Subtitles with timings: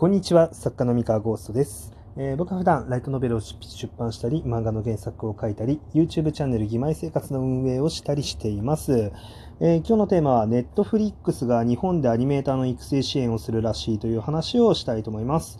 [0.00, 1.92] こんにちは、作家の三河ゴーストです。
[2.16, 3.58] えー僕は普段ライトノベルを出
[3.98, 9.12] 版したり、漫画の原作を書いたり、YouTube チャンネル義妹生活の運営をしたりしています。
[9.60, 15.58] えー今日のテーマは、ネットフリックスが日本でアニメーターの育成支援をするらしいという話をしたいと思います。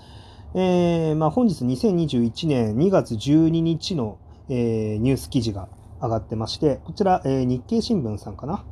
[0.54, 4.16] えーまあ、本日2021年2月12日の、
[4.48, 5.68] えーニュース記事が
[6.00, 8.64] 上がってまして、こちら、え日経新聞さんかな？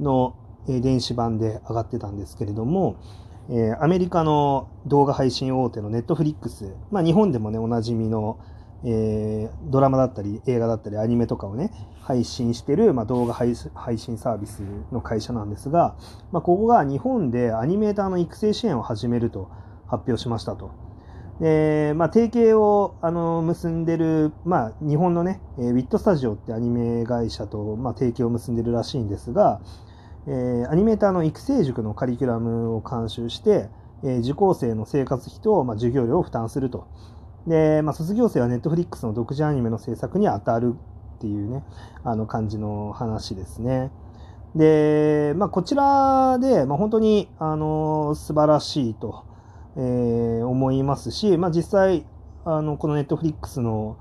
[0.00, 0.34] の、
[0.66, 2.96] 電子版で上がってたんですけれども、
[3.48, 8.38] えーアメリカの動画配信大手のネットフリックス、まあ、日本でもね、おなじみの、
[8.84, 15.96] えードラマだったり、映画だったり、アニメとかをね、配信してる、まあ、動画配信サービスの会社なんですが、
[16.32, 19.48] まあ、ここが日本でアニメーターの育成支援を始めると
[19.86, 20.72] 発表しましたと。
[21.40, 29.60] で、まあ、提携をあの結んでる、まあ、日本のね、えーウィットスタジオってアニメ会社と、まあ、提携を結んでるらしいんですが、
[30.26, 33.68] えーアニメーターの育成塾のカリキュラムを監修して、
[34.02, 36.86] えー受講生の生活費と、まあ、授業料を負担すると。
[37.46, 40.74] で、まあ、卒業生はネットフリックスの独自アニメの制作に当たる
[41.16, 41.64] っていうね、
[42.04, 43.90] あの感じの話ですね。
[44.54, 49.24] で、まあ、こちらで、まあ、本当に、あの素晴らしいと、
[49.76, 52.04] えー思いますし、まあ、実際、
[52.44, 53.96] あの、このネットフリックスの、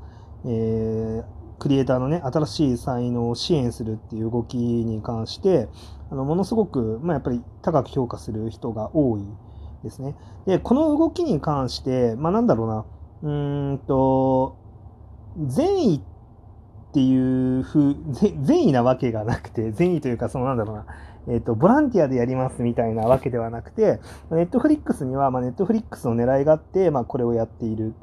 [0.45, 5.67] えークリエイターのね、新しい才能を支援するっていう動きに関して、
[6.09, 9.21] あの、ものすごく、まあ、やっぱり高く評価する人が多い
[9.83, 10.15] ですね。
[10.45, 12.85] で、この動きに関して、まあ、なんだろうな、
[13.23, 14.57] うーんと、
[15.47, 20.85] 善意っていうふう、善意なわけがなくて、善意というか、そのなんだろうな、
[21.27, 23.99] えっ、と、ボランティアでやりますみたいなわけではなくて、
[24.31, 27.93] ネットフリックスには、まあ、ネットフリックスの狙いがあって、まあ、これをやっている。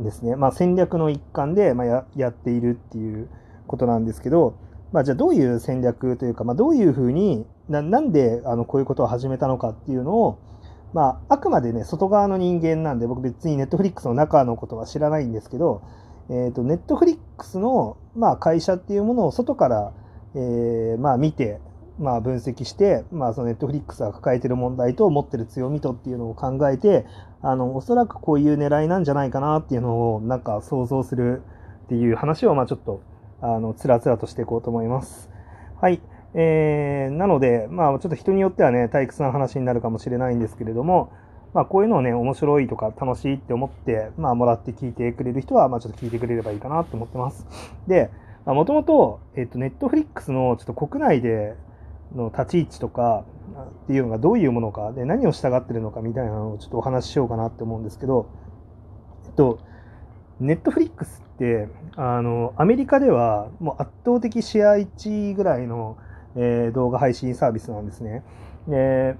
[0.00, 0.36] ですね。
[0.36, 3.28] まあ、戦略の一環で、まあ、ややっているっていう
[3.66, 4.58] ことなんですけど、
[4.92, 10.38] まあ、じゃあどういう戦略というか、まあ、どういうふうにな、なんであのこういうことを始めたのかっていうのを、
[10.92, 15.82] まあ、あくまでね、外側の人間なんで、僕別にネットフリックスの中のことは知らないんですけど、
[16.30, 19.92] えっ、と、ネットフリックスの、まあ、会社っていうものを外から、
[20.34, 21.60] えーまあ、見て、
[21.98, 27.06] まあ、分析して、まあ、そのネットフリックスが抱えている問題と持ってる強みとっていうのを考えて、
[27.40, 31.42] あの、おそらくこういう狙いなんじゃないかなっていうのを、なんか想像する
[31.86, 33.00] っていう話を、まあ、ちょっと、
[33.40, 35.30] あの、つらつらとしていこうと思います。
[35.80, 36.00] はい。
[36.34, 41.12] えー、なので、まあ、ちょっと人によってはね、退屈な話になるかもしれないんですけれども、
[41.54, 47.46] まあ、こういうのをね、面白いとか楽しいって思って、まあ、もらって聞いてくれる人は、まあ、ちょっと聞いてくれればいいかなと思ってます。
[47.86, 48.10] で、
[48.44, 51.56] もともと、えっと、ネットフリックスのちょっと国内で
[52.14, 53.24] の立ち位置とか
[53.84, 58.28] っていうのがどういうものか、で、何を従ってるのかみたいなのをちょっとお話ししようかなって思うんですけど、
[59.26, 59.58] えっと、
[60.40, 65.96] ネットフリックスって、あの、アメリカではもう圧倒的シェア1ぐらいの、
[66.38, 68.22] えー動画配信サービスなんですね。
[68.68, 69.16] で、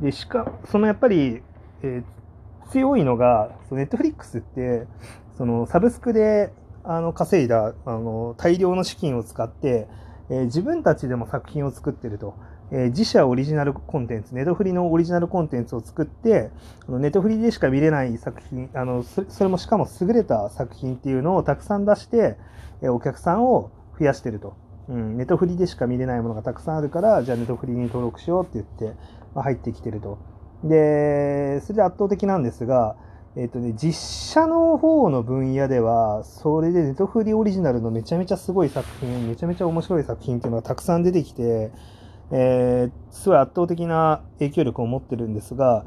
[0.00, 1.42] でしか、そのやっぱり、
[1.82, 2.22] えー
[2.72, 4.86] 強いのが、そのネットフリックスって、
[5.36, 6.52] そのサブスクで
[6.84, 9.86] あの稼いだあの大量の資金を使って、
[10.32, 12.34] えー自分たちでも作品を作ってると。
[12.70, 16.50] えー自社オリジナルコンテンツ、ネトフリのオリジナルコンテンツを作って、
[16.88, 22.38] あのネトフリでしか見れない作品、あのそそれもしかも優れた作品っていうのをたくさん出して、
[22.80, 24.56] えーお客さんを増やしてると。
[24.88, 28.98] うん、ネトフリでしか見れないものがたくさんあるから、じゃあネトフリに登録しようって言って、
[29.34, 30.18] まあ、入ってきてると。
[30.64, 32.96] で、それで圧倒的なんですが、
[33.34, 41.72] えっ、とね、実写の方の分野では、それでネトフリオリジナルのめちゃめちゃすごい作品、めちゃめちゃ面白い作品っていうのがたくさん出てきて、
[42.30, 45.86] えーすごい圧倒的な影響力を持ってるんですが、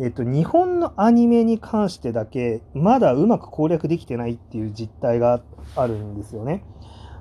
[0.00, 5.42] えっ、と、日本のアニメに関してだけ、まだうまく攻略できてないっていう実態が
[5.74, 6.64] あるんですよね。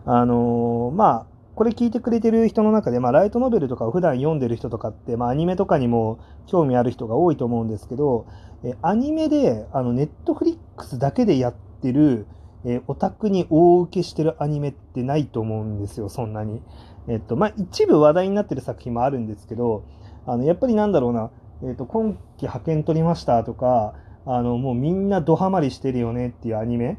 [0.05, 8.27] あのーまあ、これ聞いてくれてる人の中で、まあ、ライトノベルとかを普段読んでる人とかって、まあ、アニメとかにも興味ある人が多いと思うんですけど、
[8.63, 12.27] えアニメで、あの、ネットフリックスだけでやってる、
[12.65, 16.61] えオタクに大受けしてるアニメってないと思うんですよ、そんなに。
[17.07, 19.83] えっと、まあ、一部話題になってる作品もあるんですけど、
[20.25, 21.29] あの、やっぱりなんだろうな、
[21.63, 23.93] えっと、今期派遣取りましたとか、
[24.25, 26.97] あの、もうみんなドハマりしてるよねっていうアニメ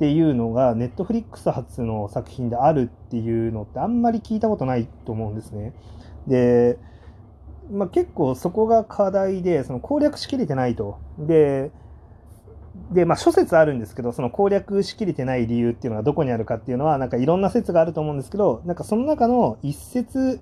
[0.00, 5.74] っていうのが、ネットフリックス発の作品であるっていうのってあんまり聞いたことないと思うんですね。
[6.26, 6.78] で、
[7.70, 10.98] まあ、結構そこが課題で、その攻略しきれてないと。
[11.18, 11.70] で、
[12.92, 20.40] で、まあ、諸説あるんですけど、その攻略しきれてない理由っていうのがどこにあるかっていうのは、なんかいろんな説があると思うんですけど、なんかその中の一説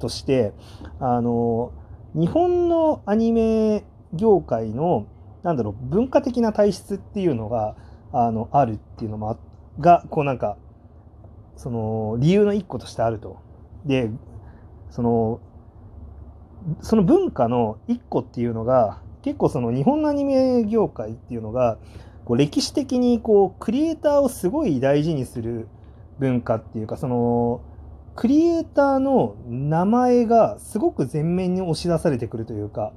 [0.00, 0.52] として、
[1.00, 1.72] あの、
[2.14, 5.06] 日本のアニメ業界の、
[5.44, 7.74] なんだろう、文化的な体質っていうのが、
[8.12, 9.36] あの、あるっていうのもあ、
[9.80, 10.56] が、こうなんか、
[11.56, 13.38] その、理由の一個としてあると。
[13.84, 14.10] で、
[14.90, 15.40] その、
[16.80, 21.78] その文化の一個っていうのが、結構その日本のアニメ業界っていうのが
[22.24, 25.68] こう歴史的にこうクリエイターをすごい大事にする
[26.18, 27.62] 文化っていうかその
[28.14, 32.92] クリエイターの名前がすごく前面に押し出されてくるというか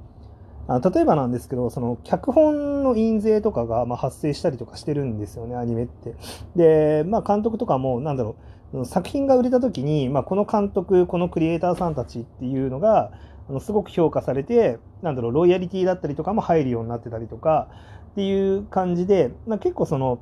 [0.68, 6.14] あ例えばなんですけどその脚本の印税とかがま発生したりとかしてるんですよねアニメって。
[6.56, 8.36] で、まあ、監督とかもなんだろ
[8.72, 13.12] う作品が売れた時に、まあ、この監督このクリエイターさんたちっていうのが
[13.48, 17.68] あのすごく評価されてなんだろうロイヤリティだったりとかも入るようになってたりとか
[18.12, 20.20] っていう感じで、まあ、結構その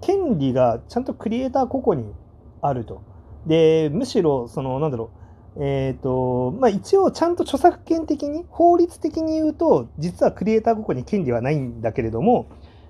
[0.00, 2.12] 権利がちゃんとクリエイター個々に
[2.60, 3.02] あると。
[3.46, 5.15] でむしろそのなんだろう
[5.58, 12.46] え、ー、と、まあ一応ちゃんと著作権的に、法律的に言うと、実はクリエイター個々に権利はないんだけれども、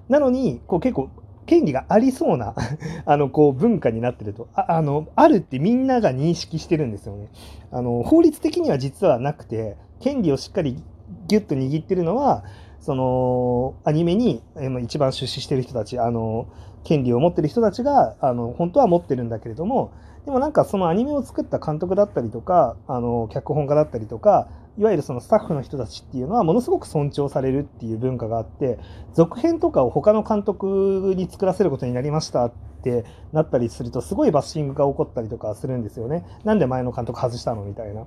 [0.08, 1.10] なのに、こう結構、
[1.46, 2.54] 権利がありそうな
[3.06, 7.28] あの、こう文化になってるとあ、あの、あるってみんなが認識してるんですよね。
[7.70, 10.82] あの、法律的には実はなくて、権利をしっかり
[11.28, 12.42] ギュッと握ってるのは、
[12.86, 14.42] そのアニメに
[14.82, 16.46] 一番出資してる人たちあの
[16.84, 19.92] 権利を持ってる人たちがあの本当は持ってるんだけれども
[20.26, 28.78] でもなんかそのアニメを作った監督だったりとか、あの、脚本家だったりとか、いわゆるそのスタッフの人たちっていうのはものすごく尊重されるっていう文化があって、
[29.14, 32.52] 続編とかを他の監督に作らせることになりましたっ
[32.82, 36.26] てなったりすると、すごいバッシングが起こったりとかするんですよね。
[36.44, 38.04] なんで前の監督外したのみたいな。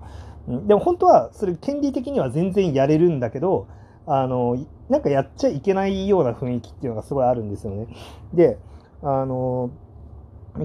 [0.68, 3.68] でも本当はそれ権利的には全然やれるんだけど、
[4.06, 4.58] あの、
[4.90, 7.88] なんかやっちゃいけないような雰囲気っていうのがすごいあるんですよね。
[8.34, 8.58] で、
[9.02, 9.70] あの、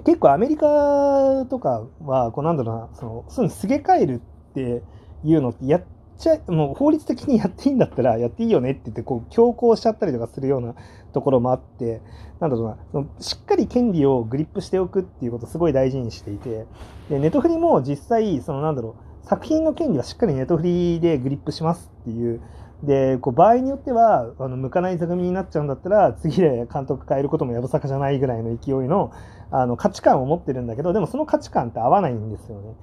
[0.03, 4.15] 結構アメリカとかは、こうなんだろうな、その、そういうのすげ替える
[4.51, 4.83] って
[5.25, 5.85] いうのってやっ
[6.19, 10.75] ちゃ、もう法律的にやっていいんだったらやっていいよねって言って、こう強行しちゃったりとかするような
[11.13, 12.03] ところもあって、
[12.41, 16.67] なんだろうな、そのしっかり権利をグリップしておくっていうことをすごい大事にしていて、
[17.09, 22.41] で、ネトフリも実際、そのなんだろう、作品の権利はしっかりネトフリでグリップしますっていう
[22.85, 29.13] で、こう場合によっては、あの向かない座組になっちゃうんだったら、次で監督変えることもやぶさかじゃないぐらいの勢いの
[29.57, 32.75] あの価値観を持ってるんだけど、でもその価値観って合わないんですよね。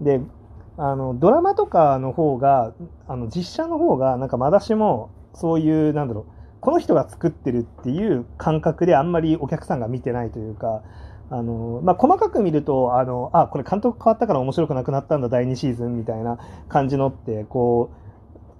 [0.00, 0.20] で、
[0.76, 2.74] あのドラマとかの方が、
[3.06, 6.24] あの実写の方が、なんかまだしも、そういう、なんだろう、
[6.60, 10.82] この人が作ってるっていう感覚であんまりお客さんが見てないというか、
[11.30, 16.38] あのまあ、細かく見るとあのあこれ監督変わったから面白くなくなったんだ第2シーズンみたいな
[16.68, 18.05] 感じのってこう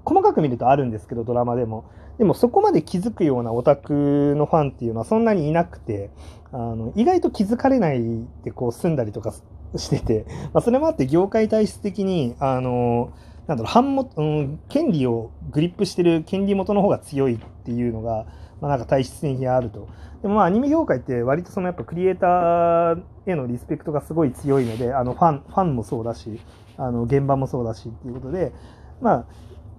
[0.07, 1.85] 細かく見るとあるんですけど、ドラマでも。
[2.17, 6.11] でもそこまで気づくようなオタクのファンっていうのはそんなにいなくて、
[6.53, 8.01] あの意外と気づかれない
[8.45, 9.35] でこう住んだりとか
[9.77, 10.25] してて、
[10.55, 13.13] まあ、それもあって業界体質的に、あの、
[13.47, 18.27] なんだろう、版元、うん、権利をグリップしてる権利元の方が強いっていうのが、
[18.61, 19.89] まあ、なんか体質的にあると。
[20.23, 26.41] でもまあアニメ業界って割とそのやっぱクリエイターへのリスペクトがすごい強いので、あのファン、ファンもそうだし、
[26.79, 28.53] あの現場もそうだしっていうことで、
[29.01, 29.27] まあ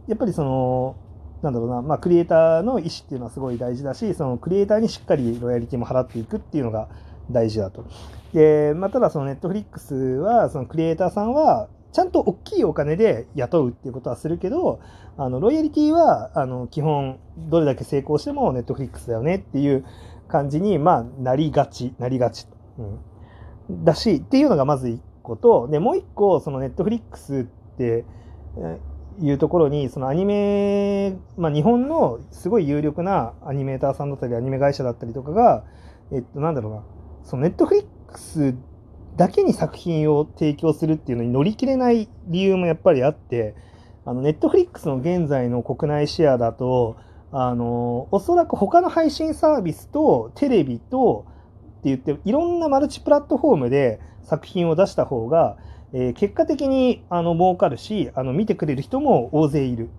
[0.08, 0.96] やっぱりその、
[1.42, 6.90] なんだろうな、まあ、クリエイターの意思っていうのはすごい大事だし、そのクリエイターにしっかりロイヤリティも払っていくっていうのが
[7.30, 7.86] 大事だと。
[8.34, 14.80] で、まあ、ただそのネットフリックスは、そのクリエイターさんは、ちゃんと大きいお金で雇うっていうことはするけど、
[15.18, 19.86] あの、ロイヤリティは、あの、基本、どれだけ成功してもネットフリックスだよねっていう
[20.28, 22.48] 感じに、まあ、なりがち、なりがち。
[23.70, 23.84] うん。
[23.84, 28.06] だし、っていうのがまず一個と、で、もう一個、そのネットフリックスって、
[29.22, 35.64] いうところに、そのアニメ、まあ、日本のすごい有力なアニメーターさんだったり、アニメ会社だったりとかが、
[36.12, 36.84] えっと、なんだろうな、
[37.24, 38.56] そのネットフリックス
[39.16, 43.56] だけに作品を提供するっていうのに乗り切れない理由もやっぱりあって、
[44.06, 46.98] あの、ネットフリックスの現在の国内シェアだと、
[47.32, 51.26] あの、おそらく他の配信サービスとテレビと
[51.80, 55.58] って言って、いろんなマルチプラットフォームで作品を出した方が、
[55.94, 59.90] えー、結果的にあの儲かるしあの見てくれる人も大勢いる。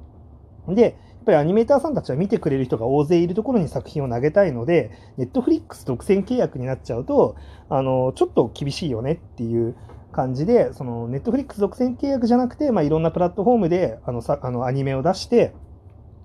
[0.68, 0.92] で、やっ
[1.24, 7.36] ぱりアニメーターさんたちは見てくれる人が大勢いるところに作品を投げたいので、ネットフリックス独占契約になっちゃうと、
[7.68, 9.74] あのちょっと厳しいよねっていう
[10.12, 15.54] 感じで、そのネットフリックス独占契約じゃなくて、まあ、いろんなプラットフォームであのさあのアニメを出して、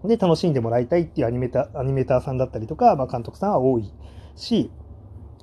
[0.04, 3.94] で、楽しんでもらいたいっていうアニメーターアニメーターさんだったりとか、まあ、監督さんは多い
[4.36, 4.72] し、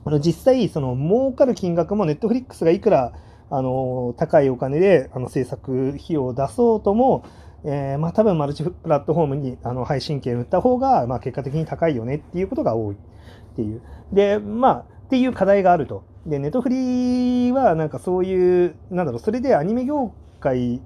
[0.04, 3.12] あの実際、その儲かる金額もネットフリックスがいくら
[3.50, 7.24] あの高いお金であの制作費用を出そうとも、
[7.64, 12.98] えー、まあ、多分マルチプラットフォームにあの配信権を売った方が、まあ、結果的に高いよねっていうことが多いっ
[13.56, 13.82] ていう。
[14.12, 16.04] で、まあ、っていう課題があると。
[16.26, 20.80] で、ネットフリはなんかそういう、なんだろう、それでアニメ業界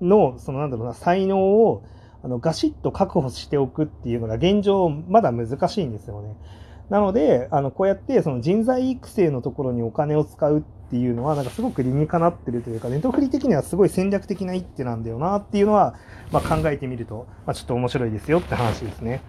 [0.00, 1.84] の、そのなんだろうな、才能を
[2.22, 6.36] あのガシッと確保しておくっていうのが現状まだ難しいんですよね。
[6.90, 15.94] なので、あの、こうやってその人材育成のところにお金を使うっていうのは、なんかすごく理にかなってるというか、ネットフリ的にはすごい戦略的な一手なんだよなっていうのは、
[16.30, 19.22] まあ、考えてみると、まあ、ちょっと面白いですよって話ですね。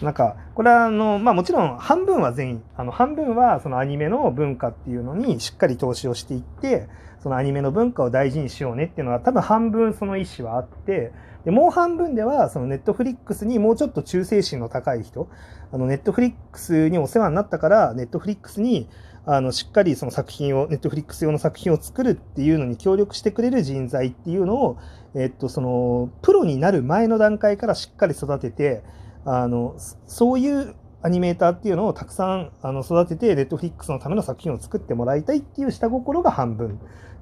[0.00, 6.88] なんか、これはあの、まあもちろん半分は全員、あの半分はそのアニメの文化っていうのにしっかり投資をしていって、
[7.22, 11.12] そのアニメの文化を大事にしようねっていうのは多分半分その意思はあって、
[11.44, 15.28] で、もう半分ではそのネットフリックスにもうちょっと忠誠心の高い人、
[15.72, 18.88] あのネットフリックスにお世話になったから、ネットフリックスに
[19.24, 24.78] あのしっかりその作品を、ネットフリックス用の作品を作るっていうのに協力してくれる人材っていうのを、
[25.14, 28.82] えっと、その、プロになる前の段階からしっかり育てて、
[29.24, 29.74] あの、
[30.06, 36.78] そういうアニメーターっていうのをたくさんあの育てて、ネットフリックスのための作品を作ってもらいたいっていう下心が半分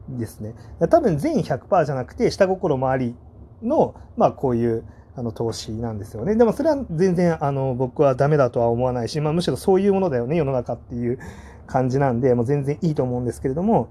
[0.08, 0.54] ですね。
[0.90, 3.16] 多分全員100%じゃなくて、下心もあり
[3.62, 4.84] の、まあこういう
[5.16, 6.36] あの投資なんですよね。
[6.36, 11.18] でもそれは全然あの僕はダメだとは思わないし、まあむしろそういうものだよね、世の中っていう
[11.66, 13.88] 感じなんで、もう全然いいと思うんですけれども、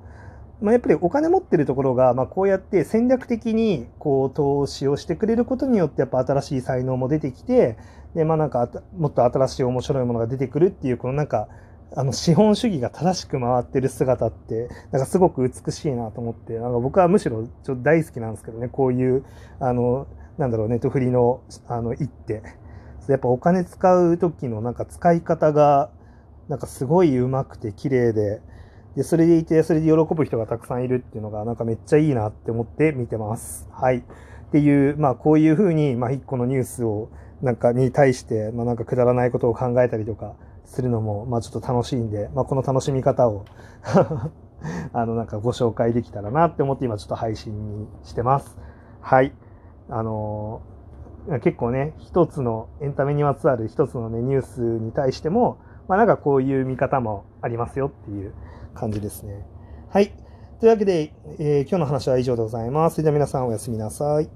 [0.62, 7.78] まあ、やっぱりお金持ってるところが、まあ、こうやって戦略的にこう投資をしてくれることによってやっぱ新しい才能も出てきて
[8.13, 11.48] で、まあ、なんかもっと新しい面白いものが出てくるっていうこのなんか
[11.96, 19.25] あの資本主義が正しく回ってる姿ってなんかすごく美しいなと思ってなんか僕はむしろちょっと大好きなんですけどねこういう
[19.60, 22.44] あのなんだろうネットフリのあの一手。
[23.08, 25.89] やっぱお金使う時のなんか使い方が
[26.48, 28.39] なんかすごいうまくて綺麗で
[28.96, 33.67] で、それでいて、それで喜ぶ人がたくさんいるっていうのが、なんかめっちゃいいなって思って見てます。
[33.72, 33.98] はい。
[33.98, 37.10] っていう、まあこういうふうに、まあ一個のニュースを、
[37.41, 40.34] なんかに対して、まあなんかくだらないことを考えたりとか
[40.65, 43.46] するのも、まあちょっと楽しいんで、まあこの楽しみ方を
[44.91, 48.58] あのなんかご紹介できたらなって思って今ちょっと配信にしてます。
[49.01, 49.34] はい。
[49.89, 58.34] あのー、結構ね、一つのエンタメにまつわる一つのね、ニュースに対しても、まあなんかこういう見方もありますよっていう
[58.80, 59.46] 感じですね。
[59.90, 60.14] はい。
[60.60, 62.96] というわけで、えー、今日の話は以上でございます。
[62.96, 64.30] それでは皆さんおやすみなさい。